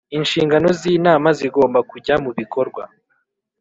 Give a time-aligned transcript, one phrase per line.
[0.17, 2.83] inshingano z inama zigomba kujya mu bikorwa